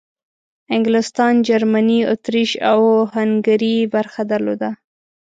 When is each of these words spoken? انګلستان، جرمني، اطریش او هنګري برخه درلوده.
انګلستان، 0.75 1.33
جرمني، 1.47 1.99
اطریش 2.13 2.51
او 2.71 2.81
هنګري 3.13 3.75
برخه 3.93 4.21
درلوده. 4.31 4.69